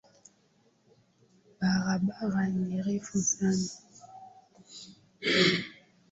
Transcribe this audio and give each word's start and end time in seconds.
Barabara 1.59 2.41
ni 2.65 2.77
refu 2.85 3.17
sana. 3.31 3.69